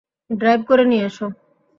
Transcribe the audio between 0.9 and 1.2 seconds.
নিয়ে